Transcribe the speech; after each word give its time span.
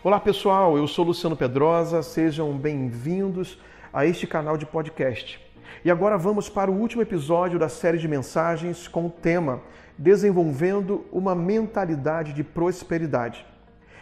Olá 0.00 0.20
pessoal, 0.20 0.78
eu 0.78 0.86
sou 0.86 1.04
Luciano 1.04 1.36
Pedrosa, 1.36 2.04
sejam 2.04 2.56
bem-vindos 2.56 3.58
a 3.92 4.06
este 4.06 4.28
canal 4.28 4.56
de 4.56 4.64
podcast. 4.64 5.40
E 5.84 5.90
agora 5.90 6.16
vamos 6.16 6.48
para 6.48 6.70
o 6.70 6.74
último 6.74 7.02
episódio 7.02 7.58
da 7.58 7.68
série 7.68 7.98
de 7.98 8.06
mensagens 8.06 8.86
com 8.86 9.06
o 9.06 9.10
tema 9.10 9.60
Desenvolvendo 9.98 11.04
uma 11.10 11.34
mentalidade 11.34 12.32
de 12.32 12.44
prosperidade. 12.44 13.44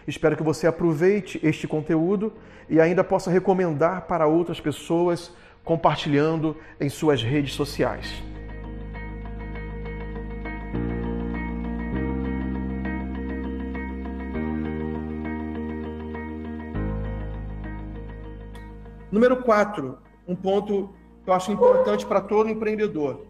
Espero 0.07 0.37
que 0.37 0.43
você 0.43 0.67
aproveite 0.67 1.41
este 1.43 1.67
conteúdo 1.67 2.31
e 2.69 2.79
ainda 2.79 3.03
possa 3.03 3.31
recomendar 3.31 4.03
para 4.03 4.27
outras 4.27 4.61
pessoas 4.61 5.33
compartilhando 5.65 6.59
em 6.79 6.91
suas 6.91 7.23
redes 7.23 7.55
sociais. 7.55 8.23
Número 19.17 19.39
4, 19.39 19.97
um 20.29 20.37
ponto 20.37 20.91
que 21.25 21.31
eu 21.31 21.33
acho 21.33 21.51
importante 21.51 22.05
para 22.05 22.21
todo 22.21 22.51
empreendedor. 22.51 23.25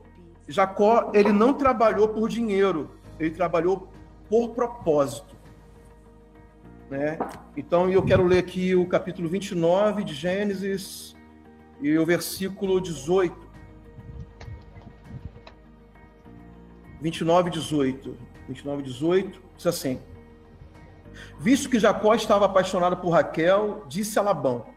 Jacó, 0.49 1.13
ele 1.15 1.31
não 1.31 1.55
trabalhou 1.55 2.09
por 2.09 2.29
dinheiro, 2.29 2.91
ele 3.21 3.31
trabalhou 3.31 3.89
por 4.29 4.49
propósito. 4.49 5.37
Né? 6.91 7.17
Então, 7.57 7.89
eu 7.89 8.03
quero 8.05 8.27
ler 8.27 8.39
aqui 8.39 8.75
o 8.75 8.85
capítulo 8.89 9.29
29 9.29 10.03
de 10.03 10.13
Gênesis 10.13 11.15
e 11.81 11.97
o 11.97 12.05
versículo 12.05 12.81
18. 12.81 13.37
29, 17.01 17.49
18. 17.49 18.17
29, 18.49 18.83
18, 18.83 19.41
diz 19.57 19.67
assim: 19.69 20.01
Visto 21.39 21.71
que 21.71 21.79
Jacó 21.79 22.13
estava 22.13 22.47
apaixonado 22.47 22.97
por 22.97 23.11
Raquel, 23.11 23.85
disse 23.87 24.19
a 24.19 24.23
Labão: 24.23 24.75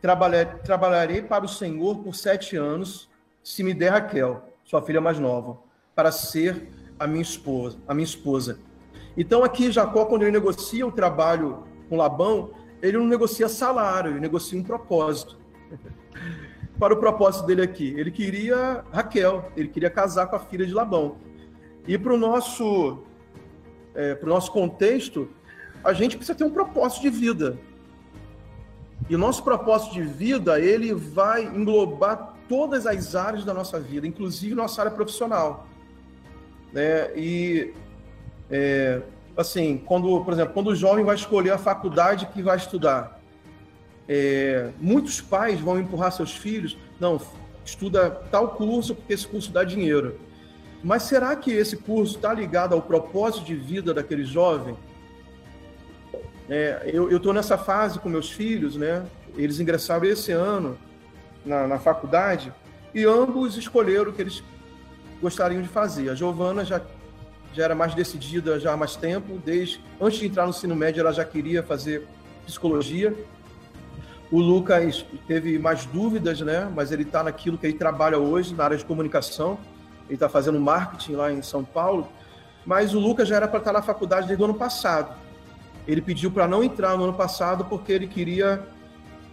Trabalharei 0.00 1.22
para 1.22 1.44
o 1.44 1.48
Senhor 1.48 1.98
por 1.98 2.14
sete 2.14 2.56
anos, 2.56 3.08
se 3.42 3.62
me 3.62 3.74
der 3.74 3.90
Raquel, 3.90 4.42
sua 4.64 4.82
filha 4.82 5.00
mais 5.00 5.18
nova, 5.18 5.58
para 5.94 6.12
ser 6.12 6.68
a 6.98 7.06
minha 7.06 7.22
esposa. 7.22 7.78
A 7.86 7.94
minha 7.94 8.04
esposa. 8.04 8.58
Então 9.16 9.42
aqui 9.42 9.72
Jacó, 9.72 10.04
quando 10.04 10.22
ele 10.22 10.32
negocia 10.32 10.86
o 10.86 10.92
trabalho 10.92 11.64
com 11.88 11.96
Labão, 11.96 12.50
ele 12.82 12.98
não 12.98 13.06
negocia 13.06 13.48
salário, 13.48 14.12
ele 14.12 14.20
negocia 14.20 14.58
um 14.58 14.62
propósito. 14.62 15.38
Para 16.78 16.92
o 16.92 16.98
propósito 16.98 17.46
dele 17.46 17.62
aqui, 17.62 17.94
ele 17.96 18.10
queria 18.10 18.84
Raquel, 18.92 19.50
ele 19.56 19.68
queria 19.68 19.88
casar 19.88 20.26
com 20.26 20.36
a 20.36 20.38
filha 20.38 20.66
de 20.66 20.74
Labão. 20.74 21.16
E 21.88 21.96
para 21.96 22.12
o 22.12 22.18
nosso, 22.18 22.98
é, 23.94 24.18
nosso 24.22 24.52
contexto, 24.52 25.30
a 25.82 25.94
gente 25.94 26.18
precisa 26.18 26.36
ter 26.36 26.44
um 26.44 26.50
propósito 26.50 27.02
de 27.02 27.08
vida. 27.08 27.58
E 29.08 29.14
o 29.14 29.18
nosso 29.18 29.42
propósito 29.42 29.94
de 29.94 30.02
vida, 30.02 30.60
ele 30.60 30.92
vai 30.92 31.44
englobar 31.44 32.34
todas 32.48 32.86
as 32.86 33.14
áreas 33.14 33.44
da 33.44 33.54
nossa 33.54 33.78
vida, 33.78 34.06
inclusive 34.06 34.54
nossa 34.54 34.82
área 34.82 34.92
profissional. 34.92 35.66
Né? 36.72 37.10
E 37.16 37.74
é, 38.50 39.00
assim, 39.36 39.78
quando, 39.84 40.24
por 40.24 40.32
exemplo, 40.32 40.54
quando 40.54 40.68
o 40.68 40.76
jovem 40.76 41.04
vai 41.04 41.14
escolher 41.14 41.50
a 41.50 41.58
faculdade 41.58 42.26
que 42.26 42.42
vai 42.42 42.56
estudar, 42.56 43.20
é, 44.08 44.70
muitos 44.80 45.20
pais 45.20 45.60
vão 45.60 45.78
empurrar 45.78 46.12
seus 46.12 46.32
filhos, 46.32 46.76
não, 46.98 47.20
estuda 47.64 48.10
tal 48.30 48.50
curso 48.50 48.94
porque 48.94 49.12
esse 49.12 49.26
curso 49.26 49.50
dá 49.50 49.64
dinheiro. 49.64 50.18
Mas 50.82 51.04
será 51.04 51.34
que 51.34 51.50
esse 51.50 51.76
curso 51.76 52.16
está 52.16 52.32
ligado 52.32 52.74
ao 52.74 52.82
propósito 52.82 53.44
de 53.44 53.54
vida 53.54 53.92
daquele 53.92 54.24
jovem? 54.24 54.76
É, 56.48 56.90
eu 56.92 57.16
estou 57.16 57.32
nessa 57.32 57.58
fase 57.58 57.98
com 57.98 58.08
meus 58.08 58.30
filhos, 58.30 58.76
né? 58.76 59.04
Eles 59.36 59.58
ingressaram 59.58 60.04
esse 60.04 60.32
ano 60.32 60.78
na, 61.44 61.66
na 61.66 61.78
faculdade 61.78 62.52
e 62.94 63.04
ambos 63.04 63.56
escolheram 63.56 64.10
o 64.10 64.12
que 64.12 64.22
eles 64.22 64.42
gostariam 65.20 65.60
de 65.60 65.68
fazer. 65.68 66.10
A 66.10 66.14
Giovana 66.14 66.64
já 66.64 66.80
já 67.56 67.64
era 67.64 67.74
mais 67.74 67.94
decidida 67.94 68.60
já 68.60 68.74
há 68.74 68.76
mais 68.76 68.96
tempo, 68.96 69.40
desde 69.42 69.80
antes 69.98 70.18
de 70.18 70.26
entrar 70.26 70.44
no 70.44 70.50
ensino 70.50 70.76
médio 70.76 71.00
ela 71.00 71.10
já 71.10 71.24
queria 71.24 71.62
fazer 71.62 72.06
psicologia. 72.44 73.16
O 74.30 74.40
Lucas 74.40 75.06
teve 75.26 75.58
mais 75.58 75.86
dúvidas, 75.86 76.40
né? 76.42 76.70
Mas 76.74 76.92
ele 76.92 77.04
está 77.04 77.22
naquilo 77.22 77.56
que 77.56 77.66
ele 77.66 77.78
trabalha 77.78 78.18
hoje 78.18 78.54
na 78.54 78.64
área 78.64 78.76
de 78.76 78.84
comunicação. 78.84 79.58
Ele 80.06 80.14
está 80.14 80.28
fazendo 80.28 80.60
marketing 80.60 81.12
lá 81.12 81.32
em 81.32 81.40
São 81.40 81.64
Paulo. 81.64 82.08
Mas 82.66 82.92
o 82.92 82.98
Lucas 82.98 83.28
já 83.28 83.36
era 83.36 83.48
para 83.48 83.60
estar 83.60 83.72
na 83.72 83.80
faculdade 83.80 84.26
desde 84.26 84.42
o 84.42 84.44
ano 84.44 84.54
passado. 84.54 85.16
Ele 85.86 86.02
pediu 86.02 86.30
para 86.30 86.48
não 86.48 86.64
entrar 86.64 86.96
no 86.96 87.04
ano 87.04 87.14
passado 87.14 87.64
porque 87.64 87.92
ele 87.92 88.06
queria 88.06 88.66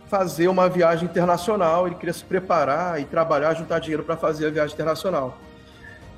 fazer 0.07 0.47
uma 0.47 0.69
viagem 0.69 1.05
internacional, 1.05 1.87
ele 1.87 1.95
queria 1.95 2.13
se 2.13 2.23
preparar 2.23 3.01
e 3.01 3.05
trabalhar, 3.05 3.53
juntar 3.55 3.79
dinheiro 3.79 4.03
para 4.03 4.15
fazer 4.15 4.47
a 4.47 4.49
viagem 4.51 4.73
internacional. 4.73 5.37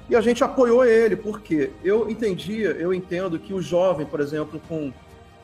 E 0.10 0.16
a 0.16 0.22
gente 0.22 0.44
apoiou 0.44 0.84
ele, 0.86 1.16
porque 1.16 1.72
eu 1.84 2.10
entendia, 2.10 2.72
eu 2.72 2.94
entendo 2.94 3.40
que 3.40 3.54
o 3.54 3.62
jovem, 3.62 4.06
por 4.06 4.20
exemplo, 4.20 4.62
com 4.68 4.94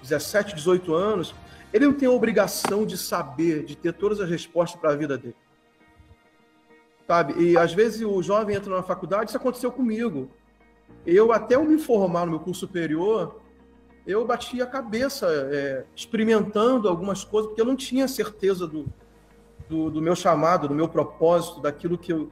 17, 0.02 0.56
18 0.56 0.94
anos, 0.94 1.34
ele 1.74 1.86
não 1.86 1.94
tem 1.94 2.08
a 2.08 2.12
obrigação 2.12 2.86
de 2.86 2.98
saber, 2.98 3.64
de 3.64 3.76
ter 3.76 3.94
todas 3.94 4.20
as 4.20 4.30
respostas 4.30 4.80
para 4.80 4.92
a 4.92 4.96
vida 4.96 5.18
dele. 5.18 5.36
Sabe? 7.08 7.42
E 7.42 7.58
às 7.58 7.74
vezes 7.74 8.02
o 8.02 8.22
jovem 8.22 8.56
entra 8.56 8.76
na 8.76 8.84
faculdade, 8.84 9.30
isso 9.30 9.38
aconteceu 9.38 9.72
comigo. 9.72 10.30
Eu, 11.06 11.32
até 11.32 11.56
eu 11.56 11.64
me 11.64 11.78
formar 11.78 12.26
no 12.26 12.32
meu 12.32 12.40
curso 12.40 12.62
superior, 12.62 13.42
eu 14.06 14.26
bati 14.26 14.62
a 14.62 14.66
cabeça 14.66 15.28
é, 15.52 15.86
experimentando 15.96 16.88
algumas 16.88 17.24
coisas, 17.24 17.50
porque 17.50 17.62
eu 17.62 17.66
não 17.66 17.76
tinha 17.76 18.08
certeza 18.08 18.68
do, 18.68 18.86
do, 19.70 19.90
do 19.90 20.02
meu 20.02 20.16
chamado, 20.16 20.68
do 20.68 20.76
meu 20.76 20.90
propósito, 20.90 21.62
daquilo 21.62 21.98
que 21.98 22.12
eu 22.12 22.32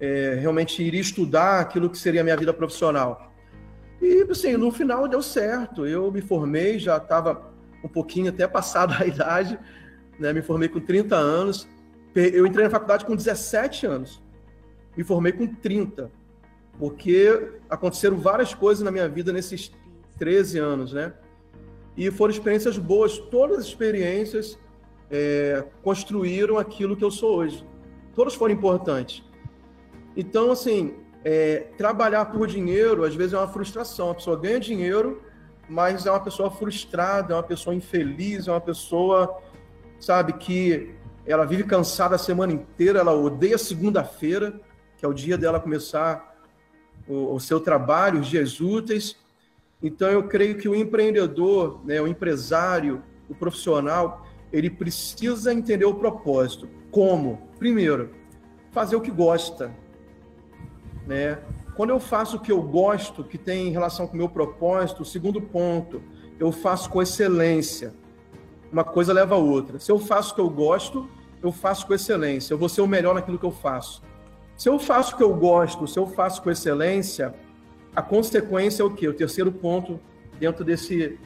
é, 0.00 0.36
realmente 0.40 0.82
iria 0.82 1.00
estudar, 1.00 1.60
aquilo 1.60 1.90
que 1.90 1.98
seria 1.98 2.20
a 2.20 2.24
minha 2.24 2.36
vida 2.36 2.52
profissional. 2.52 3.32
E, 4.00 4.26
assim, 4.30 4.56
no 4.56 4.70
final 4.70 5.06
deu 5.08 5.22
certo. 5.22 5.86
Eu 5.86 6.10
me 6.10 6.20
formei, 6.20 6.78
já 6.78 6.96
estava 6.96 7.52
um 7.82 7.88
pouquinho 7.88 8.30
até 8.30 8.46
passada 8.46 8.96
a 8.98 9.04
idade, 9.06 9.58
né? 10.18 10.32
me 10.32 10.42
formei 10.42 10.68
com 10.68 10.80
30 10.80 11.14
anos. 11.16 11.68
Eu 12.14 12.46
entrei 12.46 12.64
na 12.64 12.70
faculdade 12.70 13.04
com 13.04 13.14
17 13.14 13.86
anos. 13.86 14.22
Me 14.96 15.02
formei 15.02 15.32
com 15.32 15.46
30, 15.46 16.10
porque 16.78 17.52
aconteceram 17.68 18.16
várias 18.16 18.54
coisas 18.54 18.84
na 18.84 18.90
minha 18.90 19.08
vida 19.08 19.32
nesses 19.32 19.72
13 20.18 20.58
anos, 20.58 20.92
né? 20.92 21.12
E 21.96 22.10
foram 22.10 22.32
experiências 22.32 22.76
boas. 22.78 23.18
Todas 23.18 23.58
as 23.58 23.64
experiências 23.66 24.58
é, 25.10 25.64
construíram 25.82 26.58
aquilo 26.58 26.96
que 26.96 27.04
eu 27.04 27.10
sou 27.10 27.36
hoje. 27.36 27.64
Todas 28.14 28.34
foram 28.34 28.54
importantes. 28.54 29.22
Então, 30.16 30.50
assim, 30.50 30.94
é, 31.24 31.68
trabalhar 31.76 32.26
por 32.26 32.46
dinheiro 32.46 33.04
às 33.04 33.14
vezes 33.14 33.32
é 33.32 33.38
uma 33.38 33.48
frustração. 33.48 34.10
A 34.10 34.14
pessoa 34.14 34.38
ganha 34.38 34.60
dinheiro, 34.60 35.22
mas 35.68 36.06
é 36.06 36.10
uma 36.10 36.20
pessoa 36.20 36.50
frustrada, 36.50 37.32
é 37.32 37.36
uma 37.36 37.42
pessoa 37.42 37.74
infeliz, 37.74 38.46
é 38.46 38.50
uma 38.50 38.60
pessoa, 38.60 39.40
sabe, 39.98 40.34
que 40.34 40.94
ela 41.26 41.46
vive 41.46 41.64
cansada 41.64 42.16
a 42.16 42.18
semana 42.18 42.52
inteira, 42.52 43.00
ela 43.00 43.14
odeia 43.14 43.56
segunda-feira, 43.56 44.60
que 44.96 45.04
é 45.04 45.08
o 45.08 45.14
dia 45.14 45.38
dela 45.38 45.58
começar 45.58 46.36
o, 47.08 47.34
o 47.34 47.40
seu 47.40 47.58
trabalho, 47.60 48.20
os 48.20 48.26
dias 48.26 48.60
úteis. 48.60 49.16
Então, 49.84 50.08
eu 50.10 50.22
creio 50.22 50.56
que 50.56 50.66
o 50.66 50.74
empreendedor, 50.74 51.82
né, 51.84 52.00
o 52.00 52.08
empresário, 52.08 53.02
o 53.28 53.34
profissional, 53.34 54.26
ele 54.50 54.70
precisa 54.70 55.52
entender 55.52 55.84
o 55.84 55.94
propósito. 55.94 56.66
Como? 56.90 57.42
Primeiro, 57.58 58.10
fazer 58.70 58.96
o 58.96 59.00
que 59.02 59.10
gosta. 59.10 59.70
Né? 61.06 61.38
Quando 61.76 61.90
eu 61.90 62.00
faço 62.00 62.38
o 62.38 62.40
que 62.40 62.50
eu 62.50 62.62
gosto, 62.62 63.22
que 63.22 63.36
tem 63.36 63.70
relação 63.72 64.06
com 64.06 64.14
o 64.14 64.16
meu 64.16 64.28
propósito, 64.30 65.02
o 65.02 65.04
segundo 65.04 65.42
ponto, 65.42 66.00
eu 66.40 66.50
faço 66.50 66.88
com 66.88 67.02
excelência. 67.02 67.92
Uma 68.72 68.84
coisa 68.84 69.12
leva 69.12 69.34
a 69.34 69.38
outra. 69.38 69.78
Se 69.78 69.92
eu 69.92 69.98
faço 69.98 70.32
o 70.32 70.34
que 70.34 70.40
eu 70.40 70.48
gosto, 70.48 71.06
eu 71.42 71.52
faço 71.52 71.86
com 71.86 71.92
excelência. 71.92 72.54
Eu 72.54 72.58
vou 72.58 72.70
ser 72.70 72.80
o 72.80 72.86
melhor 72.86 73.14
naquilo 73.14 73.38
que 73.38 73.44
eu 73.44 73.52
faço. 73.52 74.02
Se 74.56 74.66
eu 74.66 74.78
faço 74.78 75.12
o 75.12 75.18
que 75.18 75.22
eu 75.22 75.34
gosto, 75.34 75.86
se 75.86 75.98
eu 75.98 76.06
faço 76.06 76.40
com 76.40 76.50
excelência, 76.50 77.34
a 77.94 78.02
consequência 78.02 78.82
é 78.82 78.84
o 78.84 78.90
quê? 78.90 79.06
O 79.06 79.14
terceiro 79.14 79.52
ponto 79.52 80.00
dentro 80.38 80.64
desse, 80.64 81.18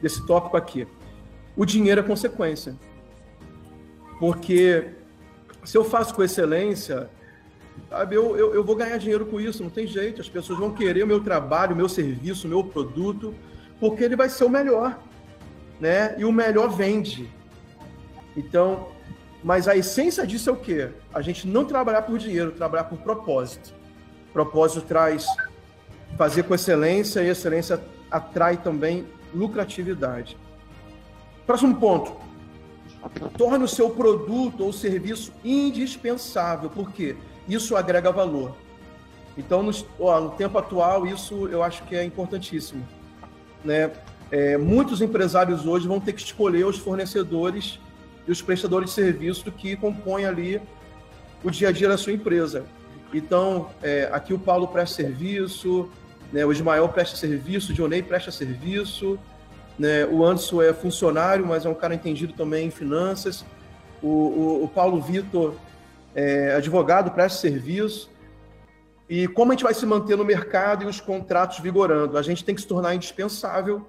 desse 0.00 0.24
tópico 0.26 0.56
aqui. 0.56 0.86
O 1.56 1.64
dinheiro 1.64 2.00
é 2.00 2.04
consequência. 2.04 2.76
Porque 4.18 4.90
se 5.64 5.76
eu 5.76 5.84
faço 5.84 6.14
com 6.14 6.22
excelência, 6.22 7.10
sabe, 7.88 8.16
eu, 8.16 8.36
eu, 8.36 8.54
eu, 8.54 8.64
vou 8.64 8.76
ganhar 8.76 8.96
dinheiro 8.96 9.26
com 9.26 9.40
isso, 9.40 9.62
não 9.62 9.70
tem 9.70 9.86
jeito. 9.86 10.20
As 10.20 10.28
pessoas 10.28 10.58
vão 10.58 10.72
querer 10.72 11.02
o 11.02 11.06
meu 11.06 11.20
trabalho, 11.20 11.74
o 11.74 11.76
meu 11.76 11.88
serviço, 11.88 12.46
o 12.46 12.50
meu 12.50 12.64
produto, 12.64 13.34
porque 13.80 14.04
ele 14.04 14.16
vai 14.16 14.28
ser 14.28 14.44
o 14.44 14.48
melhor. 14.48 14.98
Né? 15.80 16.14
E 16.18 16.24
o 16.24 16.30
melhor 16.32 16.68
vende. 16.68 17.28
Então, 18.36 18.88
mas 19.42 19.66
a 19.66 19.76
essência 19.76 20.24
disso 20.24 20.48
é 20.48 20.52
o 20.52 20.56
quê? 20.56 20.90
A 21.12 21.20
gente 21.20 21.48
não 21.48 21.64
trabalhar 21.64 22.02
por 22.02 22.16
dinheiro, 22.16 22.52
trabalhar 22.52 22.84
por 22.84 22.98
propósito. 22.98 23.74
Propósito 24.32 24.82
traz 24.86 25.26
fazer 26.16 26.44
com 26.44 26.54
excelência 26.54 27.20
e 27.22 27.28
excelência 27.28 27.80
atrai 28.10 28.56
também 28.56 29.06
lucratividade. 29.34 30.36
Próximo 31.46 31.74
ponto. 31.76 32.16
Torne 33.36 33.64
o 33.64 33.68
seu 33.68 33.90
produto 33.90 34.64
ou 34.64 34.72
serviço 34.72 35.32
indispensável, 35.44 36.70
porque 36.70 37.16
isso 37.48 37.74
agrega 37.74 38.12
valor. 38.12 38.54
Então, 39.36 39.62
no, 39.62 39.72
ó, 39.98 40.20
no 40.20 40.30
tempo 40.30 40.58
atual, 40.58 41.06
isso 41.06 41.48
eu 41.48 41.62
acho 41.62 41.82
que 41.84 41.96
é 41.96 42.04
importantíssimo. 42.04 42.86
Né? 43.64 43.90
É, 44.30 44.56
muitos 44.56 45.00
empresários 45.00 45.66
hoje 45.66 45.88
vão 45.88 45.98
ter 45.98 46.12
que 46.12 46.22
escolher 46.22 46.64
os 46.64 46.78
fornecedores 46.78 47.80
e 48.26 48.30
os 48.30 48.40
prestadores 48.40 48.90
de 48.90 48.94
serviço 48.94 49.50
que 49.50 49.76
compõem 49.76 50.26
ali 50.26 50.60
o 51.42 51.50
dia 51.50 51.70
a 51.70 51.72
dia 51.72 51.88
da 51.88 51.98
sua 51.98 52.12
empresa. 52.12 52.64
Então, 53.12 53.70
é, 53.82 54.08
aqui 54.12 54.32
o 54.32 54.38
Paulo 54.38 54.68
presta 54.68 54.96
serviço, 54.96 55.90
né, 56.32 56.44
o 56.46 56.52
Ismael 56.52 56.88
presta 56.88 57.16
serviço, 57.16 57.72
o 57.72 57.74
Dionei 57.74 58.02
presta 58.02 58.30
serviço, 58.30 59.18
né, 59.78 60.06
o 60.06 60.24
Anderson 60.24 60.62
é 60.62 60.72
funcionário, 60.72 61.46
mas 61.46 61.64
é 61.64 61.68
um 61.68 61.74
cara 61.74 61.94
entendido 61.94 62.32
também 62.32 62.66
em 62.66 62.70
finanças, 62.70 63.44
o, 64.02 64.08
o, 64.08 64.64
o 64.64 64.68
Paulo 64.68 65.00
Vitor 65.00 65.54
é 66.14 66.54
advogado, 66.54 67.10
presta 67.10 67.40
serviço. 67.40 68.10
E 69.08 69.28
como 69.28 69.52
a 69.52 69.54
gente 69.54 69.64
vai 69.64 69.74
se 69.74 69.84
manter 69.84 70.16
no 70.16 70.24
mercado 70.24 70.84
e 70.84 70.86
os 70.86 71.00
contratos 71.00 71.58
vigorando? 71.58 72.16
A 72.16 72.22
gente 72.22 72.44
tem 72.44 72.54
que 72.54 72.60
se 72.60 72.66
tornar 72.66 72.94
indispensável 72.94 73.86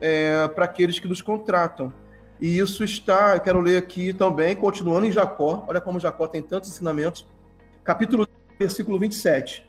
é, 0.00 0.46
para 0.48 0.64
aqueles 0.64 0.98
que 0.98 1.08
nos 1.08 1.20
contratam. 1.20 1.92
E 2.40 2.58
isso 2.58 2.84
está, 2.84 3.34
eu 3.34 3.40
quero 3.40 3.60
ler 3.60 3.78
aqui 3.78 4.12
também, 4.12 4.54
continuando 4.54 5.06
em 5.06 5.12
Jacó, 5.12 5.64
olha 5.66 5.80
como 5.80 6.00
Jacó 6.00 6.26
tem 6.26 6.42
tantos 6.42 6.70
ensinamentos, 6.70 7.26
capítulo 7.82 8.28
versículo 8.58 8.98
27. 8.98 9.66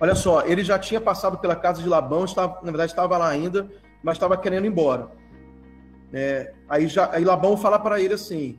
Olha 0.00 0.14
só, 0.14 0.46
ele 0.46 0.62
já 0.62 0.78
tinha 0.78 1.00
passado 1.00 1.38
pela 1.38 1.56
casa 1.56 1.82
de 1.82 1.88
Labão, 1.88 2.24
estava, 2.24 2.54
na 2.62 2.70
verdade 2.70 2.92
estava 2.92 3.18
lá 3.18 3.28
ainda, 3.28 3.68
mas 4.02 4.16
estava 4.16 4.36
querendo 4.36 4.64
ir 4.64 4.68
embora. 4.68 5.10
É, 6.12 6.54
aí, 6.68 6.86
já, 6.86 7.10
aí 7.12 7.24
Labão 7.24 7.56
fala 7.56 7.78
para 7.78 8.00
ele 8.00 8.14
assim, 8.14 8.58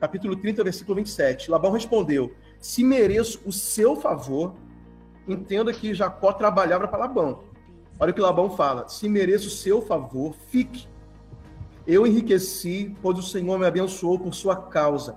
capítulo 0.00 0.34
30, 0.34 0.64
versículo 0.64 0.96
27. 0.96 1.50
Labão 1.50 1.72
respondeu: 1.72 2.34
Se 2.58 2.82
mereço 2.82 3.40
o 3.44 3.52
seu 3.52 3.94
favor, 3.94 4.54
entenda 5.28 5.72
que 5.72 5.94
Jacó 5.94 6.32
trabalhava 6.32 6.88
para 6.88 7.00
Labão. 7.00 7.44
Olha 7.98 8.10
o 8.10 8.14
que 8.14 8.20
Labão 8.20 8.50
fala: 8.50 8.88
Se 8.88 9.08
mereço 9.08 9.48
o 9.48 9.50
seu 9.50 9.82
favor, 9.82 10.34
fique. 10.48 10.88
Eu 11.86 12.06
enriqueci, 12.06 12.94
pois 13.02 13.18
o 13.18 13.22
Senhor 13.22 13.58
me 13.58 13.66
abençoou 13.66 14.18
por 14.18 14.32
sua 14.34 14.56
causa. 14.56 15.16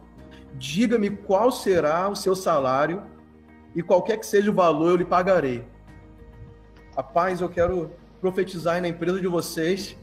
Diga-me 0.55 1.09
qual 1.09 1.51
será 1.51 2.09
o 2.09 2.15
seu 2.15 2.35
salário 2.35 3.03
e 3.75 3.81
qualquer 3.81 4.17
que 4.17 4.25
seja 4.25 4.51
o 4.51 4.53
valor, 4.53 4.91
eu 4.91 4.95
lhe 4.97 5.05
pagarei. 5.05 5.63
Rapaz, 6.95 7.41
eu 7.41 7.49
quero 7.49 7.91
profetizar 8.21 8.81
na 8.81 8.87
empresa 8.87 9.19
de 9.19 9.27
vocês 9.27 9.97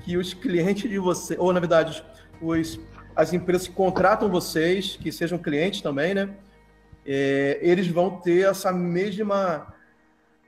que 0.00 0.16
os 0.16 0.34
clientes 0.34 0.90
de 0.90 0.98
vocês, 0.98 1.38
ou 1.38 1.52
na 1.52 1.60
verdade, 1.60 2.04
os, 2.40 2.80
as 3.14 3.32
empresas 3.32 3.68
que 3.68 3.74
contratam 3.74 4.28
vocês, 4.28 4.96
que 4.96 5.12
sejam 5.12 5.38
clientes 5.38 5.80
também, 5.80 6.14
né? 6.14 6.30
É, 7.06 7.58
eles 7.62 7.86
vão 7.86 8.20
ter 8.20 8.46
essa 8.48 8.72
mesma 8.72 9.72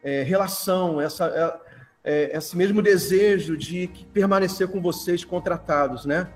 é, 0.02 0.23
relação, 0.23 1.00
essa, 1.00 1.61
é, 2.05 2.32
é 2.32 2.37
esse 2.37 2.56
mesmo 2.56 2.82
desejo 2.82 3.56
de 3.56 3.88
permanecer 4.12 4.69
com 4.69 4.81
vocês 4.81 5.25
contratados, 5.25 6.05
né? 6.05 6.29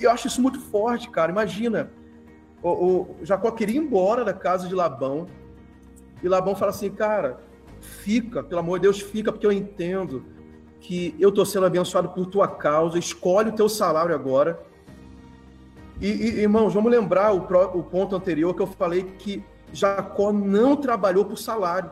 Eu 0.00 0.10
acho 0.10 0.26
isso 0.26 0.40
muito 0.40 0.60
forte, 0.60 1.10
cara. 1.10 1.32
Imagina, 1.32 1.90
o, 2.62 2.68
o 2.68 3.16
Jacó 3.22 3.50
queria 3.50 3.76
ir 3.76 3.84
embora 3.84 4.24
da 4.24 4.32
casa 4.32 4.68
de 4.68 4.74
Labão. 4.74 5.26
E 6.22 6.28
Labão 6.28 6.54
fala 6.54 6.70
assim, 6.70 6.90
cara, 6.90 7.40
fica, 7.80 8.42
pelo 8.42 8.60
amor 8.60 8.78
de 8.78 8.82
Deus, 8.82 9.00
fica, 9.00 9.32
porque 9.32 9.46
eu 9.46 9.52
entendo 9.52 10.24
que 10.80 11.14
eu 11.18 11.28
estou 11.28 11.44
sendo 11.44 11.66
abençoado 11.66 12.08
por 12.10 12.26
tua 12.26 12.48
causa, 12.48 12.98
escolhe 12.98 13.50
o 13.50 13.54
teu 13.54 13.68
salário 13.68 14.14
agora. 14.14 14.60
E, 16.00 16.08
e 16.08 16.40
irmãos, 16.40 16.74
vamos 16.74 16.90
lembrar 16.90 17.32
o, 17.32 17.38
o 17.38 17.82
ponto 17.82 18.16
anterior 18.16 18.54
que 18.54 18.62
eu 18.62 18.66
falei 18.66 19.04
que 19.18 19.44
Jacó 19.72 20.32
não 20.32 20.76
trabalhou 20.76 21.24
por 21.24 21.38
salário. 21.38 21.90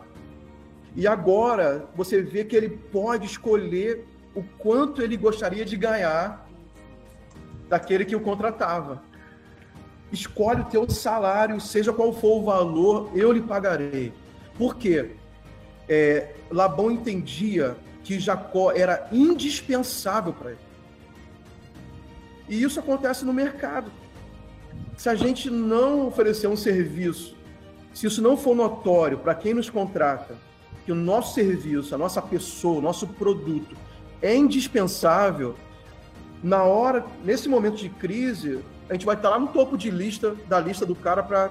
E 0.96 1.06
agora 1.06 1.86
você 1.94 2.20
vê 2.20 2.44
que 2.44 2.56
ele 2.56 2.68
pode 2.68 3.26
escolher 3.26 4.04
o 4.34 4.42
quanto 4.58 5.02
ele 5.02 5.16
gostaria 5.16 5.64
de 5.64 5.76
ganhar 5.76 6.48
daquele 7.68 8.04
que 8.04 8.16
o 8.16 8.20
contratava. 8.20 9.02
Escolhe 10.12 10.62
o 10.62 10.64
teu 10.64 10.88
salário, 10.90 11.60
seja 11.60 11.92
qual 11.92 12.12
for 12.12 12.38
o 12.38 12.44
valor, 12.44 13.10
eu 13.14 13.30
lhe 13.32 13.40
pagarei. 13.40 14.12
Por 14.58 14.76
quê? 14.76 15.12
É, 15.88 16.34
Labão 16.50 16.90
entendia 16.90 17.76
que 18.02 18.18
Jacó 18.18 18.72
era 18.72 19.08
indispensável 19.12 20.32
para 20.32 20.50
ele. 20.50 20.60
E 22.48 22.62
isso 22.62 22.80
acontece 22.80 23.24
no 23.24 23.32
mercado. 23.32 23.90
Se 24.96 25.08
a 25.08 25.14
gente 25.14 25.48
não 25.48 26.08
oferecer 26.08 26.48
um 26.48 26.56
serviço, 26.56 27.36
se 27.94 28.06
isso 28.06 28.20
não 28.20 28.36
for 28.36 28.54
notório 28.54 29.18
para 29.18 29.34
quem 29.34 29.54
nos 29.54 29.70
contrata, 29.70 30.36
que 30.84 30.92
o 30.92 30.94
nosso 30.94 31.34
serviço, 31.34 31.94
a 31.94 31.98
nossa 31.98 32.20
pessoa, 32.20 32.78
o 32.78 32.82
nosso 32.82 33.06
produto 33.06 33.76
é 34.20 34.34
indispensável, 34.34 35.54
na 36.42 36.64
hora, 36.64 37.06
nesse 37.24 37.48
momento 37.48 37.76
de 37.76 37.88
crise, 37.88 38.60
a 38.90 38.92
gente 38.92 39.06
vai 39.06 39.14
estar 39.14 39.30
lá 39.30 39.38
no 39.38 39.46
topo 39.46 39.78
de 39.78 39.88
lista 39.88 40.34
da 40.48 40.58
lista 40.58 40.84
do 40.84 40.96
cara 40.96 41.22
para 41.22 41.50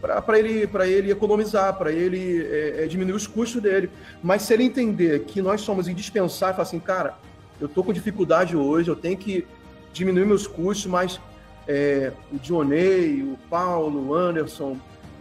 para 0.00 0.38
ele 0.38 0.66
para 0.66 0.86
ele 0.86 1.10
economizar, 1.10 1.76
para 1.78 1.92
ele 1.92 2.44
é, 2.44 2.84
é, 2.84 2.86
diminuir 2.86 3.14
os 3.14 3.26
custos 3.26 3.62
dele. 3.62 3.88
Mas 4.22 4.42
se 4.42 4.52
ele 4.52 4.64
entender 4.64 5.20
que 5.24 5.40
nós 5.40 5.60
somos 5.60 5.86
indispensáveis, 5.86 6.56
falar 6.56 6.68
assim, 6.68 6.80
cara, 6.80 7.16
eu 7.60 7.66
estou 7.66 7.84
com 7.84 7.92
dificuldade 7.92 8.56
hoje, 8.56 8.88
eu 8.90 8.96
tenho 8.96 9.16
que 9.16 9.46
diminuir 9.92 10.24
meus 10.24 10.46
custos, 10.46 10.86
mas 10.86 11.20
é, 11.66 12.12
o 12.32 12.38
Dionei, 12.38 13.22
o 13.22 13.38
Paulo, 13.48 14.08
o 14.08 14.14
Anderson, 14.14 14.76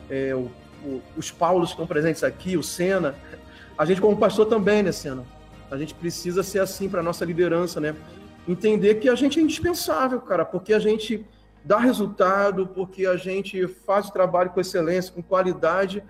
é, 0.10 0.34
o, 0.34 0.52
o, 0.84 1.02
os 1.16 1.30
Paulos 1.30 1.70
que 1.70 1.74
estão 1.74 1.88
presentes 1.88 2.24
aqui, 2.24 2.58
o 2.58 2.64
Senna, 2.64 3.16
a 3.78 3.86
gente 3.86 4.02
como 4.02 4.18
pastor 4.18 4.48
também, 4.48 4.82
né, 4.82 4.92
Senna? 4.92 5.24
A 5.70 5.78
gente 5.78 5.94
precisa 5.94 6.42
ser 6.42 6.60
assim 6.60 6.90
para 6.90 7.04
nossa 7.04 7.24
liderança, 7.26 7.80
né? 7.80 7.96
Entender 8.48 8.96
que 8.96 9.10
a 9.10 9.16
gente 9.16 9.40
é 9.40 9.44
indispensável, 9.44 10.22
cara, 10.22 10.46
porque 10.46 10.74
a 10.74 10.80
gente 10.80 11.26
dá 11.64 11.78
resultado, 11.78 12.68
porque 12.68 13.06
a 13.06 13.18
gente 13.18 13.68
faz 13.68 14.08
o 14.08 14.14
trabalho 14.14 14.52
com 14.52 14.62
excelência, 14.62 15.14
com 15.14 15.22
qualidade, 15.22 16.02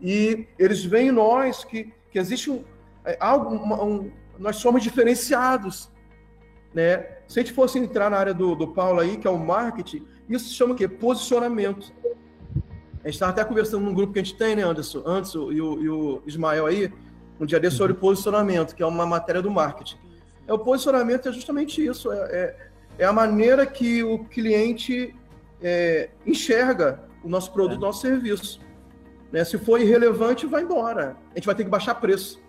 e 0.00 0.46
eles 0.58 0.84
veem 0.84 1.08
em 1.08 1.12
nós 1.12 1.64
que, 1.64 1.92
que 2.10 2.18
existe 2.18 2.50
um, 2.50 2.64
é, 3.04 3.16
algo, 3.20 3.54
um, 3.54 4.10
nós 4.38 4.56
somos 4.56 4.82
diferenciados, 4.82 5.90
né? 6.72 7.18
Se 7.26 7.40
a 7.40 7.42
gente 7.42 7.52
fosse 7.52 7.78
entrar 7.78 8.08
na 8.08 8.16
área 8.16 8.32
do, 8.32 8.54
do 8.54 8.68
Paulo 8.68 9.00
aí, 9.00 9.16
que 9.16 9.26
é 9.26 9.30
o 9.30 9.38
marketing, 9.38 10.06
isso 10.28 10.48
se 10.48 10.54
chama 10.54 10.74
o 10.74 10.76
quê? 10.76 10.86
Posicionamento. 10.86 11.92
A 13.02 13.08
gente 13.08 13.14
estava 13.14 13.32
até 13.32 13.44
conversando 13.44 13.84
num 13.84 13.94
grupo 13.94 14.12
que 14.12 14.20
a 14.20 14.22
gente 14.22 14.36
tem, 14.36 14.54
né, 14.54 14.62
Anderson? 14.62 15.02
Anderson 15.04 15.50
e 15.50 15.60
o, 15.60 15.82
e 15.82 15.88
o 15.88 16.22
Ismael 16.26 16.66
aí, 16.66 16.92
um 17.40 17.46
dia 17.46 17.58
desse 17.58 17.76
sobre 17.76 17.94
posicionamento, 17.94 18.76
que 18.76 18.82
é 18.82 18.86
uma 18.86 19.06
matéria 19.06 19.42
do 19.42 19.50
marketing 19.50 19.98
é 20.50 20.52
o 20.52 20.58
posicionamento 20.58 21.28
é 21.28 21.32
justamente 21.32 21.84
isso, 21.84 22.10
é, 22.10 22.18
é, 22.18 22.56
é 22.98 23.04
a 23.04 23.12
maneira 23.12 23.64
que 23.64 24.02
o 24.02 24.24
cliente 24.24 25.14
é, 25.62 26.10
enxerga 26.26 27.04
o 27.22 27.28
nosso 27.28 27.52
produto, 27.52 27.78
o 27.78 27.82
nosso 27.82 28.00
serviço. 28.00 28.60
Né? 29.30 29.44
Se 29.44 29.56
for 29.58 29.80
irrelevante, 29.80 30.46
vai 30.46 30.62
embora. 30.62 31.16
A 31.30 31.34
gente 31.36 31.46
vai 31.46 31.54
ter 31.54 31.62
que 31.62 31.70
baixar 31.70 31.94
preço. 31.94 32.42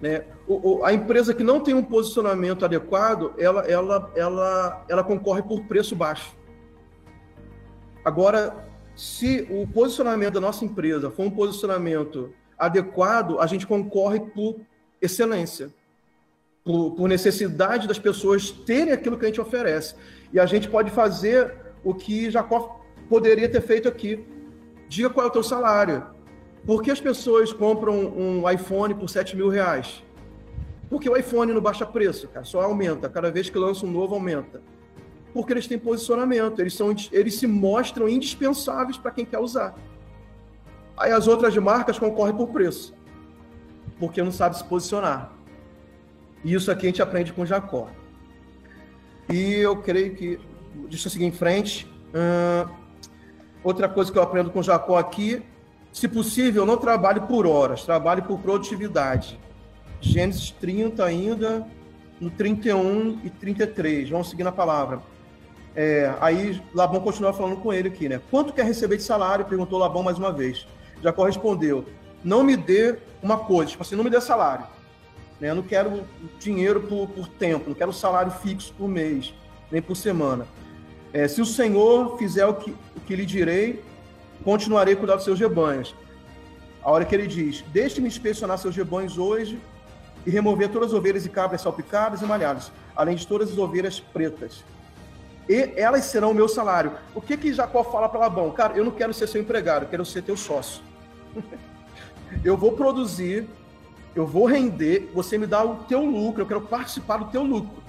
Né? 0.00 0.24
O, 0.48 0.78
o, 0.78 0.84
a 0.86 0.94
empresa 0.94 1.34
que 1.34 1.44
não 1.44 1.60
tem 1.60 1.74
um 1.74 1.82
posicionamento 1.82 2.64
adequado, 2.64 3.34
ela, 3.36 3.60
ela, 3.66 4.10
ela, 4.16 4.84
ela 4.88 5.04
concorre 5.04 5.42
por 5.42 5.64
preço 5.64 5.94
baixo. 5.94 6.34
Agora, 8.02 8.56
se 8.94 9.46
o 9.50 9.66
posicionamento 9.66 10.34
da 10.34 10.40
nossa 10.40 10.64
empresa 10.64 11.10
for 11.10 11.26
um 11.26 11.30
posicionamento 11.30 12.32
adequado, 12.58 13.38
a 13.38 13.46
gente 13.46 13.66
concorre 13.66 14.18
por 14.18 14.56
excelência 15.02 15.70
por, 16.66 16.90
por 16.96 17.08
necessidade 17.08 17.86
das 17.86 17.98
pessoas 17.98 18.50
terem 18.50 18.92
aquilo 18.92 19.16
que 19.16 19.24
a 19.24 19.28
gente 19.28 19.40
oferece. 19.40 19.94
E 20.32 20.40
a 20.40 20.46
gente 20.46 20.68
pode 20.68 20.90
fazer 20.90 21.54
o 21.84 21.94
que 21.94 22.28
Jacó 22.28 22.84
poderia 23.08 23.48
ter 23.48 23.60
feito 23.60 23.88
aqui. 23.88 24.26
Diga 24.88 25.08
qual 25.08 25.26
é 25.26 25.28
o 25.28 25.32
teu 25.32 25.44
salário. 25.44 26.04
Por 26.66 26.82
que 26.82 26.90
as 26.90 27.00
pessoas 27.00 27.52
compram 27.52 27.94
um 27.94 28.50
iPhone 28.50 28.92
por 28.94 29.08
7 29.08 29.36
mil 29.36 29.48
reais? 29.48 30.02
Porque 30.90 31.08
o 31.08 31.16
iPhone 31.16 31.52
não 31.52 31.60
baixa 31.60 31.86
preço, 31.86 32.26
cara, 32.26 32.44
só 32.44 32.62
aumenta. 32.62 33.08
Cada 33.08 33.30
vez 33.30 33.48
que 33.48 33.56
lança 33.56 33.86
um 33.86 33.90
novo, 33.90 34.16
aumenta. 34.16 34.60
Porque 35.32 35.52
eles 35.52 35.68
têm 35.68 35.78
posicionamento, 35.78 36.58
eles, 36.58 36.74
são, 36.74 36.92
eles 37.12 37.36
se 37.36 37.46
mostram 37.46 38.08
indispensáveis 38.08 38.98
para 38.98 39.12
quem 39.12 39.24
quer 39.24 39.38
usar. 39.38 39.76
Aí 40.96 41.12
as 41.12 41.28
outras 41.28 41.56
marcas 41.58 41.96
concorrem 41.96 42.34
por 42.34 42.48
preço, 42.48 42.92
porque 44.00 44.20
não 44.20 44.32
sabe 44.32 44.56
se 44.56 44.64
posicionar. 44.64 45.35
E 46.46 46.54
isso 46.54 46.70
aqui 46.70 46.86
a 46.86 46.90
gente 46.90 47.02
aprende 47.02 47.32
com 47.32 47.44
Jacó. 47.44 47.88
E 49.28 49.54
eu 49.54 49.82
creio 49.82 50.14
que, 50.14 50.38
deixa 50.88 51.08
eu 51.08 51.10
seguir 51.10 51.24
em 51.24 51.32
frente. 51.32 51.90
Outra 53.64 53.88
coisa 53.88 54.12
que 54.12 54.16
eu 54.16 54.22
aprendo 54.22 54.50
com 54.50 54.62
Jacó 54.62 54.96
aqui, 54.96 55.42
se 55.92 56.06
possível, 56.06 56.64
não 56.64 56.76
trabalhe 56.76 57.18
por 57.22 57.48
horas, 57.48 57.82
trabalhe 57.82 58.22
por 58.22 58.38
produtividade. 58.38 59.40
Gênesis 60.00 60.52
30 60.52 61.04
ainda, 61.04 61.66
no 62.20 62.30
31 62.30 63.22
e 63.24 63.30
33. 63.30 64.08
Vamos 64.10 64.30
seguir 64.30 64.44
na 64.44 64.52
palavra. 64.52 65.02
É, 65.74 66.14
aí 66.20 66.62
Labão 66.72 67.00
continua 67.00 67.32
falando 67.32 67.56
com 67.56 67.72
ele 67.72 67.88
aqui, 67.88 68.08
né? 68.08 68.20
Quanto 68.30 68.52
quer 68.52 68.64
receber 68.64 68.98
de 68.98 69.02
salário? 69.02 69.46
Perguntou 69.46 69.80
Labão 69.80 70.04
mais 70.04 70.16
uma 70.16 70.30
vez. 70.30 70.64
Jacó 71.02 71.24
respondeu: 71.24 71.84
Não 72.22 72.44
me 72.44 72.56
dê 72.56 72.98
uma 73.20 73.36
coisa, 73.36 73.72
tipo 73.72 73.82
assim, 73.82 73.96
não 73.96 74.04
me 74.04 74.10
dê 74.10 74.20
salário. 74.20 74.75
Né? 75.40 75.50
Eu 75.50 75.54
não 75.54 75.62
quero 75.62 76.04
dinheiro 76.38 76.80
por, 76.82 77.08
por 77.08 77.28
tempo, 77.28 77.68
não 77.68 77.74
quero 77.74 77.92
salário 77.92 78.30
fixo 78.30 78.72
por 78.76 78.88
mês, 78.88 79.34
nem 79.70 79.82
por 79.82 79.96
semana. 79.96 80.46
É, 81.12 81.26
se 81.28 81.40
o 81.40 81.46
Senhor 81.46 82.18
fizer 82.18 82.46
o 82.46 82.54
que, 82.54 82.70
o 82.70 83.00
que 83.00 83.16
lhe 83.16 83.24
direi, 83.24 83.82
continuarei 84.44 84.94
a 84.94 84.96
cuidar 84.96 85.16
dos 85.16 85.24
seus 85.24 85.38
rebanhos. 85.38 85.94
A 86.82 86.90
hora 86.90 87.04
que 87.04 87.14
ele 87.14 87.26
diz: 87.26 87.64
Deixe-me 87.68 88.06
inspecionar 88.06 88.58
seus 88.58 88.76
rebanhos 88.76 89.18
hoje 89.18 89.58
e 90.26 90.30
remover 90.30 90.68
todas 90.68 90.88
as 90.88 90.94
ovelhas 90.94 91.24
e 91.24 91.28
cabras 91.28 91.62
salpicadas 91.62 92.20
e 92.20 92.24
malhadas, 92.24 92.72
além 92.94 93.16
de 93.16 93.26
todas 93.26 93.50
as 93.50 93.58
ovelhas 93.58 94.00
pretas 94.00 94.64
e 95.48 95.72
elas 95.76 96.04
serão 96.04 96.32
o 96.32 96.34
meu 96.34 96.48
salário. 96.48 96.92
O 97.14 97.20
que 97.20 97.36
que 97.36 97.52
Jacó 97.52 97.84
fala 97.84 98.08
para 98.08 98.20
Labão? 98.20 98.50
Cara, 98.50 98.76
eu 98.76 98.84
não 98.84 98.90
quero 98.90 99.14
ser 99.14 99.28
seu 99.28 99.40
empregado, 99.40 99.84
eu 99.84 99.88
quero 99.88 100.04
ser 100.04 100.22
teu 100.22 100.36
sócio. 100.36 100.82
eu 102.44 102.56
vou 102.56 102.72
produzir, 102.72 103.48
eu 104.16 104.26
vou 104.26 104.46
render, 104.46 105.08
você 105.14 105.38
me 105.38 105.46
dá 105.46 105.62
o 105.62 105.76
teu 105.84 106.04
lucro, 106.04 106.42
eu 106.42 106.46
quero 106.46 106.62
participar 106.62 107.18
do 107.18 107.26
teu 107.26 107.44
lucro. 107.44 107.84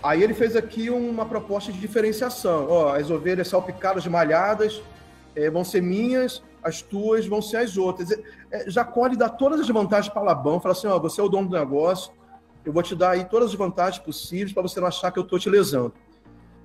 Aí 0.00 0.22
ele 0.22 0.34
fez 0.34 0.54
aqui 0.54 0.90
uma 0.90 1.26
proposta 1.26 1.72
de 1.72 1.80
diferenciação. 1.80 2.66
Ó, 2.68 2.94
as 2.94 3.10
ovelhas 3.10 3.48
salpicadas, 3.48 4.06
malhadas, 4.06 4.80
é, 5.34 5.50
vão 5.50 5.64
ser 5.64 5.80
minhas, 5.80 6.40
as 6.62 6.80
tuas 6.80 7.26
vão 7.26 7.42
ser 7.42 7.56
as 7.56 7.76
outras. 7.76 8.12
É, 8.52 8.70
Jacó 8.70 9.06
lhe 9.06 9.16
dá 9.16 9.28
todas 9.28 9.58
as 9.58 9.68
vantagens 9.68 10.12
para 10.12 10.22
Labão, 10.22 10.60
fala 10.60 10.72
assim, 10.72 10.86
ó, 10.86 10.98
você 11.00 11.20
é 11.20 11.24
o 11.24 11.28
dono 11.28 11.48
do 11.48 11.58
negócio, 11.58 12.12
eu 12.64 12.72
vou 12.72 12.82
te 12.82 12.94
dar 12.94 13.10
aí 13.10 13.24
todas 13.24 13.48
as 13.48 13.54
vantagens 13.56 13.98
possíveis 13.98 14.52
para 14.52 14.62
você 14.62 14.78
não 14.78 14.86
achar 14.86 15.10
que 15.10 15.18
eu 15.18 15.24
estou 15.24 15.38
te 15.38 15.50
lesando 15.50 15.92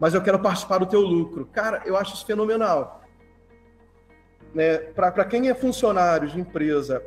mas 0.04 0.14
eu 0.14 0.22
quero 0.22 0.38
participar 0.38 0.80
do 0.80 0.86
teu 0.86 1.00
lucro. 1.00 1.46
Cara, 1.46 1.82
eu 1.86 1.96
acho 1.96 2.14
isso 2.14 2.26
fenomenal. 2.26 3.02
Né? 4.54 4.78
Para 4.78 5.24
quem 5.24 5.50
é 5.50 5.56
funcionário 5.56 6.28
de 6.28 6.38
empresa 6.38 7.02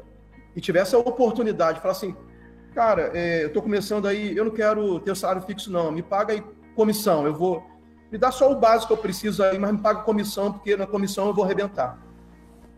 e 0.57 0.61
tiver 0.61 0.81
essa 0.81 0.99
oportunidade 0.99 1.77
de 1.77 1.83
falar 1.83 1.93
assim, 1.93 2.17
cara, 2.75 3.11
é, 3.15 3.45
eu 3.45 3.49
estou 3.49 3.63
começando 3.63 4.09
aí, 4.09 4.37
eu 4.37 4.45
não 4.45 4.51
quero 4.51 4.99
ter 5.01 5.15
salário 5.15 5.43
fixo 5.43 5.71
não, 5.71 5.93
me 5.93 6.03
paga 6.03 6.33
aí 6.33 6.43
comissão, 6.75 7.27
eu 7.27 7.35
vou 7.35 7.65
me 8.11 8.19
dá 8.19 8.31
só 8.31 8.51
o 8.51 8.55
básico 8.55 8.89
que 8.89 8.93
eu 8.93 9.03
preciso 9.03 9.43
aí, 9.43 9.59
mas 9.59 9.73
me 9.73 9.79
paga 9.79 10.03
comissão, 10.03 10.53
porque 10.53 10.77
na 10.77 10.87
comissão 10.87 11.27
eu 11.27 11.35
vou 11.35 11.45
arrebentar. 11.45 11.99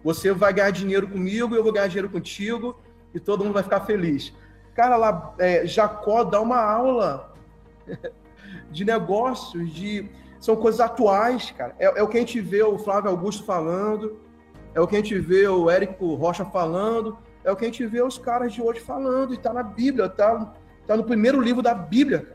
Você 0.02 0.32
vai 0.32 0.52
ganhar 0.52 0.70
dinheiro 0.70 1.06
comigo, 1.06 1.54
eu 1.54 1.62
vou 1.62 1.73
ganhar 1.73 1.87
dinheiro 1.87 2.08
contigo, 2.08 2.80
e 3.14 3.20
todo 3.20 3.44
mundo 3.44 3.54
vai 3.54 3.62
ficar 3.62 3.80
feliz. 3.80 4.32
Cara, 4.75 4.97
lá, 4.97 5.35
é, 5.38 5.66
Jacó 5.66 6.25
dá 6.25 6.40
uma 6.40 6.61
aula 6.61 7.35
de 8.70 8.85
negócios, 8.85 9.70
de 9.70 10.08
são 10.40 10.56
coisas 10.56 10.80
atuais, 10.80 11.50
cara. 11.50 11.75
É, 11.78 11.87
é, 11.99 12.02
o 12.02 12.08
que 12.08 12.16
a 12.16 12.20
gente 12.20 12.40
vê 12.40 12.62
o 12.62 12.78
Flávio 12.78 13.11
Augusto 13.11 13.44
falando, 13.44 14.18
é 14.75 14.80
o 14.80 14.87
que 14.87 14.97
a 14.97 14.99
gente 14.99 15.18
vê 15.18 15.47
o 15.47 15.68
Érico 15.68 16.14
Rocha 16.14 16.44
falando, 16.44 17.18
é 17.48 17.52
o 17.52 17.56
que 17.56 17.64
a 17.64 17.68
gente 17.68 17.86
vê 17.86 18.02
os 18.02 18.18
caras 18.18 18.52
de 18.52 18.60
hoje 18.60 18.80
falando, 18.80 19.34
e 19.34 19.38
tá 19.38 19.52
na 19.52 19.62
Bíblia, 19.62 20.08
tá, 20.08 20.54
tá 20.86 20.96
no 20.96 21.04
primeiro 21.04 21.40
livro 21.40 21.62
da 21.62 21.74
Bíblia. 21.74 22.32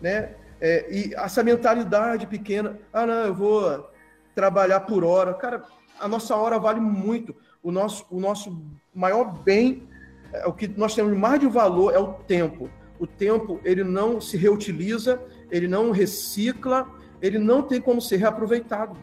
Né? 0.00 0.34
É, 0.60 0.86
e 0.90 1.14
essa 1.14 1.42
mentalidade 1.42 2.26
pequena, 2.26 2.78
ah, 2.92 3.06
não, 3.06 3.24
eu 3.26 3.34
vou 3.34 3.90
trabalhar 4.34 4.80
por 4.80 5.04
hora. 5.04 5.34
Cara, 5.34 5.64
a 5.98 6.06
nossa 6.06 6.34
hora 6.36 6.58
vale 6.58 6.80
muito. 6.80 7.34
O 7.62 7.72
nosso, 7.72 8.06
o 8.10 8.20
nosso 8.20 8.62
maior 8.94 9.24
bem, 9.42 9.88
é, 10.32 10.46
o 10.46 10.52
que 10.52 10.68
nós 10.68 10.94
temos 10.94 11.16
mais 11.16 11.40
de 11.40 11.46
valor 11.46 11.94
é 11.94 11.98
o 11.98 12.12
tempo 12.12 12.70
o 12.98 13.06
tempo 13.06 13.60
ele 13.64 13.84
não 13.84 14.20
se 14.20 14.36
reutiliza, 14.36 15.20
ele 15.50 15.68
não 15.68 15.90
recicla, 15.90 16.88
ele 17.22 17.38
não 17.38 17.62
tem 17.62 17.80
como 17.80 18.00
ser 18.00 18.16
reaproveitado. 18.16 18.96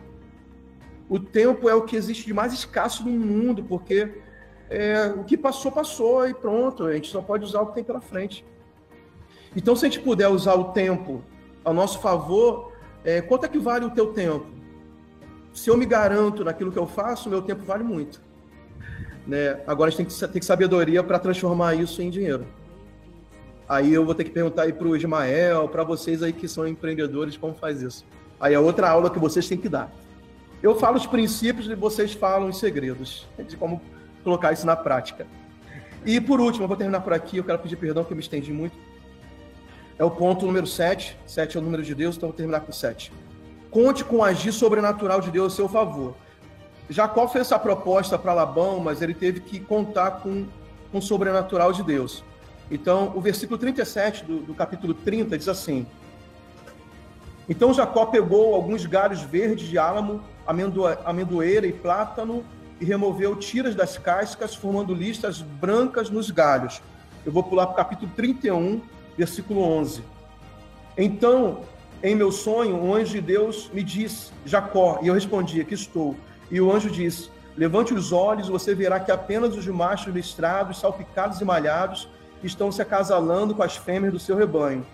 O 1.08 1.20
tempo 1.20 1.70
é 1.70 1.76
o 1.76 1.84
que 1.84 1.96
existe 1.96 2.26
de 2.26 2.34
mais 2.34 2.54
escasso 2.54 3.04
no 3.04 3.12
mundo, 3.12 3.64
porque 3.64 4.12
é, 4.70 5.14
o 5.16 5.24
que 5.24 5.38
passou, 5.38 5.72
passou 5.72 6.28
e 6.28 6.34
pronto, 6.34 6.86
a 6.86 6.94
gente 6.94 7.10
só 7.10 7.22
pode 7.22 7.44
usar 7.44 7.62
o 7.62 7.68
que 7.68 7.76
tem 7.76 7.84
pela 7.84 8.02
frente. 8.02 8.46
Então, 9.56 9.76
se 9.76 9.86
a 9.86 9.90
gente 9.90 10.02
puder 10.02 10.28
usar 10.28 10.56
o 10.56 10.66
tempo 10.66 11.24
ao 11.64 11.74
nosso 11.74 12.00
favor, 12.00 12.72
é, 13.04 13.22
quanto 13.22 13.46
é 13.46 13.48
que 13.48 13.60
vale 13.60 13.86
o 13.86 13.92
teu 13.92 14.08
tempo? 14.08 14.48
Se 15.54 15.70
eu 15.70 15.78
me 15.78 15.86
garanto 15.86 16.44
naquilo 16.44 16.72
que 16.72 16.80
eu 16.80 16.88
faço, 16.88 17.30
meu 17.30 17.42
tempo 17.42 17.64
vale 17.64 17.84
muito. 17.84 18.22
Né? 19.26 19.62
Agora 19.66 19.88
a 19.88 19.92
gente 19.92 19.98
tem 19.98 20.30
que 20.30 20.40
ter 20.40 20.44
sabedoria 20.44 21.02
para 21.04 21.18
transformar 21.18 21.76
isso 21.76 22.02
em 22.02 22.10
dinheiro. 22.10 22.46
Aí 23.68 23.94
eu 23.94 24.06
vou 24.06 24.14
ter 24.14 24.26
que 24.26 24.32
perguntar 24.32 24.64
aí 24.64 24.74
para 24.74 24.88
o 24.88 24.96
Ismael, 24.96 25.68
para 25.70 25.84
vocês 25.84 26.22
aí 26.22 26.34
que 26.34 26.48
são 26.48 26.68
empreendedores, 26.68 27.38
como 27.38 27.56
faz 27.56 27.82
isso. 27.82 28.06
Aí 28.40 28.54
é 28.54 28.60
outra 28.60 28.90
aula 28.90 29.10
que 29.10 29.18
vocês 29.18 29.48
têm 29.48 29.58
que 29.58 29.70
dar. 29.70 29.92
Eu 30.66 30.74
falo 30.74 30.98
os 30.98 31.06
princípios 31.06 31.68
e 31.70 31.76
vocês 31.76 32.14
falam 32.14 32.50
os 32.50 32.58
segredos 32.58 33.28
de 33.48 33.56
como 33.56 33.80
colocar 34.24 34.52
isso 34.52 34.66
na 34.66 34.76
prática. 34.76 35.28
E 36.04 36.20
por 36.20 36.42
último, 36.42 36.64
eu 36.64 36.68
vou 36.68 36.76
terminar 36.76 37.02
por 37.02 37.14
aqui, 37.14 37.38
eu 37.38 37.44
quero 37.44 37.60
pedir 37.60 37.76
perdão 37.76 38.04
que 38.04 38.12
eu 38.12 38.16
me 38.16 38.24
estendi 38.24 38.52
muito. 38.52 38.76
É 40.00 40.04
o 40.04 40.10
ponto 40.10 40.44
número 40.44 40.66
7. 40.66 41.16
7 41.28 41.56
é 41.56 41.60
o 41.60 41.64
número 41.64 41.84
de 41.84 41.94
Deus, 41.94 42.16
então 42.18 42.30
vou 42.30 42.36
terminar 42.36 42.62
com 42.62 42.72
7. 42.72 43.14
Conte 43.70 44.04
com 44.04 44.24
agir 44.24 44.52
sobrenatural 44.52 45.22
de 45.22 45.30
Deus 45.30 45.54
a 45.54 45.56
seu 45.56 45.70
favor. 45.70 46.16
Jacó 46.90 47.28
fez 47.28 47.46
essa 47.46 47.60
proposta 47.60 48.18
para 48.18 48.34
Labão, 48.34 48.80
mas 48.80 49.04
ele 49.04 49.14
teve 49.14 49.42
que 49.42 49.60
contar 49.60 50.20
com, 50.24 50.48
com 50.92 50.98
o 50.98 51.02
sobrenatural 51.02 51.74
de 51.74 51.84
Deus. 51.84 52.24
Então, 52.72 53.14
o 53.16 53.22
versículo 53.22 53.60
37 53.60 54.26
do, 54.26 54.40
do 54.40 54.56
capítulo 54.56 54.96
30 54.96 55.38
diz 55.38 55.48
assim: 55.48 55.86
Então 57.48 57.74
Jacó 57.74 58.08
pegou 58.08 58.56
alguns 58.56 58.86
galhos 58.86 59.22
verdes 59.22 59.68
de 59.68 59.78
álamo, 59.78 60.22
amendoeira 61.06 61.68
e 61.68 61.74
plátano 61.74 62.44
e 62.80 62.86
removeu 62.86 63.36
tiras 63.36 63.76
das 63.76 63.98
cascas, 63.98 64.56
formando 64.56 64.94
listas 64.94 65.42
brancas 65.42 66.10
nos 66.10 66.32
galhos. 66.32 66.82
Eu 67.26 67.32
vou 67.32 67.44
pular 67.44 67.68
para 67.68 67.74
o 67.74 67.78
capítulo 67.78 68.12
31, 68.16 68.82
versículo 69.18 69.62
11. 69.62 70.04
Então, 70.98 71.62
em 72.04 72.16
meu 72.16 72.32
sonho, 72.32 72.76
um 72.76 72.94
anjo 72.94 73.14
de 73.14 73.22
Deus 73.22 73.70
me 73.74 73.84
disse, 73.84 74.32
Jacó, 74.46 75.00
e 75.02 75.08
eu 75.08 75.14
respondi, 75.14 75.62
aqui 75.62 75.74
estou. 75.74 76.16
E 76.52 76.60
o 76.60 76.72
anjo 76.72 76.90
disse, 76.90 77.30
levante 77.56 77.94
os 77.94 78.12
olhos, 78.12 78.48
você 78.48 78.76
verá 78.76 79.00
que 79.00 79.12
apenas 79.12 79.56
os 79.56 79.66
machos 79.68 80.14
listrados, 80.14 80.80
salpicados 80.80 81.42
e 81.42 81.46
malhados, 81.46 82.08
estão 82.44 82.72
se 82.72 82.82
acasalando 82.82 83.56
com 83.56 83.64
as 83.64 83.78
fêmeas 83.78 84.14
do 84.14 84.20
seu 84.20 84.36
rebanho, 84.36 84.86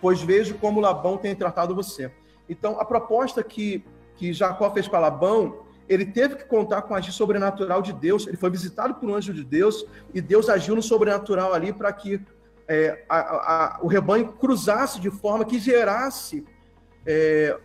pois 0.00 0.20
vejo 0.20 0.54
como 0.54 0.80
Labão 0.80 1.16
tem 1.16 1.34
tratado 1.34 1.74
você. 1.74 2.10
Então, 2.48 2.80
a 2.80 2.84
proposta 2.84 3.42
que, 3.42 3.84
que 4.16 4.32
Jacó 4.32 4.70
fez 4.70 4.88
para 4.88 4.98
Labão, 4.98 5.60
ele 5.88 6.06
teve 6.06 6.36
que 6.36 6.44
contar 6.44 6.82
com 6.82 6.94
a 6.94 6.98
agir 6.98 7.12
sobrenatural 7.12 7.82
de 7.82 7.92
Deus, 7.92 8.26
ele 8.26 8.36
foi 8.36 8.50
visitado 8.50 8.94
por 8.94 9.10
um 9.10 9.14
anjo 9.14 9.34
de 9.34 9.44
Deus, 9.44 9.84
e 10.14 10.20
Deus 10.20 10.48
agiu 10.48 10.74
no 10.74 10.82
sobrenatural 10.82 11.52
ali 11.52 11.72
para 11.72 11.92
que 11.92 12.20
é, 12.68 13.04
a, 13.08 13.18
a, 13.18 13.78
o 13.82 13.88
rebanho 13.88 14.32
cruzasse 14.32 15.00
de 15.00 15.10
forma 15.10 15.44
que 15.44 15.58
gerasse 15.58 16.44
é, 17.04 17.58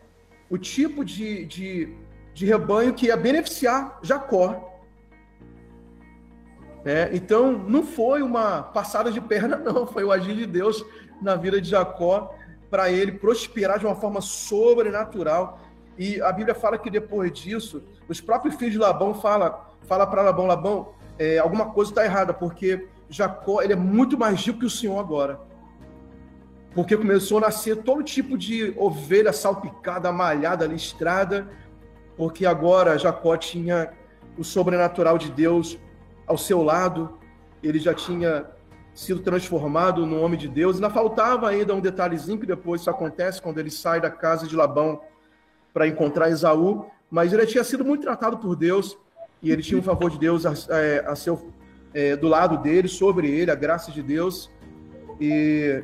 o 0.49 0.57
tipo 0.57 1.05
de, 1.05 1.45
de, 1.45 1.95
de 2.33 2.45
rebanho 2.45 2.93
que 2.93 3.07
ia 3.07 3.17
beneficiar 3.17 3.99
Jacó. 4.01 4.74
É, 6.85 7.09
então, 7.13 7.51
não 7.51 7.81
foi 7.81 8.21
uma 8.21 8.61
passada 8.61 9.11
de 9.11 9.19
perna, 9.19 9.57
não, 9.57 9.87
foi 9.87 10.03
o 10.03 10.11
agir 10.11 10.35
de 10.35 10.45
Deus 10.45 10.85
na 11.19 11.35
vida 11.35 11.59
de 11.59 11.67
Jacó 11.67 12.35
para 12.69 12.91
ele 12.91 13.13
prosperar 13.13 13.79
de 13.79 13.85
uma 13.87 13.95
forma 13.95 14.21
sobrenatural. 14.21 15.59
E 15.97 16.21
a 16.21 16.31
Bíblia 16.31 16.53
fala 16.53 16.77
que 16.77 16.91
depois 16.91 17.31
disso, 17.31 17.81
os 18.07 18.21
próprios 18.21 18.55
filhos 18.55 18.73
de 18.73 18.79
Labão 18.79 19.15
fala, 19.15 19.71
fala 19.87 20.05
para 20.05 20.21
Labão, 20.21 20.45
Labão, 20.45 20.89
é, 21.17 21.39
alguma 21.39 21.71
coisa 21.71 21.89
está 21.89 22.05
errada, 22.05 22.33
porque 22.33 22.87
Jacó 23.09 23.61
ele 23.61 23.73
é 23.73 23.77
muito 23.77 24.17
mais 24.17 24.45
rico 24.45 24.59
que 24.59 24.65
o 24.65 24.69
Senhor 24.69 24.99
agora. 24.99 25.39
Porque 26.75 26.97
começou 26.97 27.37
a 27.39 27.41
nascer 27.41 27.77
todo 27.77 28.03
tipo 28.03 28.37
de 28.37 28.73
ovelha 28.77 29.31
salpicada, 29.31 30.11
malhada, 30.11 30.67
listrada, 30.67 31.47
porque 32.17 32.45
agora 32.45 32.99
Jacó 32.99 33.37
tinha 33.37 33.91
o 34.37 34.43
sobrenatural 34.43 35.17
de 35.17 35.31
Deus 35.31 35.79
ao 36.27 36.37
seu 36.37 36.63
lado, 36.63 37.17
ele 37.61 37.79
já 37.79 37.93
tinha 37.93 38.45
sido 38.93 39.19
transformado 39.19 40.05
no 40.05 40.21
homem 40.21 40.39
de 40.39 40.47
Deus. 40.47 40.75
Ainda 40.75 40.89
faltava 40.89 41.49
ainda 41.49 41.75
um 41.75 41.81
detalhezinho 41.81 42.39
que 42.39 42.45
depois 42.45 42.81
isso 42.81 42.89
acontece 42.89 43.41
quando 43.41 43.59
ele 43.59 43.69
sai 43.69 43.99
da 43.99 44.09
casa 44.09 44.47
de 44.47 44.55
Labão 44.55 45.01
para 45.73 45.87
encontrar 45.87 46.29
Esaú, 46.29 46.85
mas 47.11 47.33
ele 47.33 47.45
tinha 47.45 47.63
sido 47.63 47.83
muito 47.83 48.03
tratado 48.03 48.37
por 48.37 48.55
Deus 48.55 48.97
e 49.41 49.51
ele 49.51 49.61
tinha 49.61 49.79
um 49.79 49.83
favor 49.83 50.09
de 50.09 50.17
Deus 50.17 50.45
a, 50.45 50.51
a, 50.73 50.79
é, 50.79 51.05
a 51.05 51.15
seu, 51.15 51.51
é, 51.93 52.15
do 52.15 52.27
lado 52.27 52.57
dele, 52.57 52.87
sobre 52.87 53.29
ele, 53.29 53.51
a 53.51 53.55
graça 53.55 53.91
de 53.91 54.01
Deus. 54.01 54.49
E, 55.19 55.83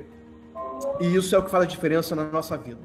e 0.99 1.15
isso 1.15 1.35
é 1.35 1.37
o 1.37 1.43
que 1.43 1.51
faz 1.51 1.65
a 1.65 1.67
diferença 1.67 2.15
na 2.15 2.23
nossa 2.23 2.57
vida. 2.57 2.79